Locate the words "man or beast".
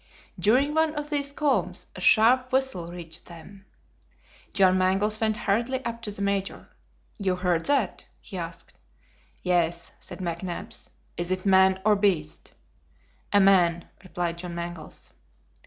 11.45-12.53